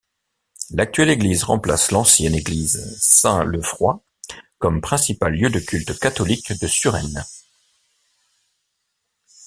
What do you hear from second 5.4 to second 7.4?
de culte catholique de Suresnes.